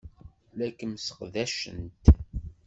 [0.57, 1.99] La kem-sseqdacent.